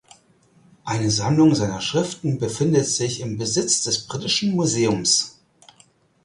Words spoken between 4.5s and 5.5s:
Museums.